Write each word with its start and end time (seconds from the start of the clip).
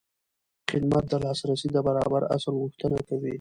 خدمت 0.71 1.03
د 1.11 1.13
لاسرسي 1.23 1.67
د 1.73 1.77
برابر 1.87 2.21
اصل 2.35 2.53
غوښتنه 2.61 2.99
کوي. 3.09 3.29